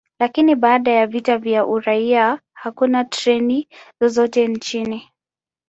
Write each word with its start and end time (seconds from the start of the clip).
Lakini 0.19 0.55
baada 0.55 0.91
ya 0.91 1.07
vita 1.07 1.37
vya 1.37 1.65
uraia, 1.65 2.39
hakuna 2.53 3.03
treni 3.05 3.69
zozote 4.01 4.47
nchini. 4.47 5.07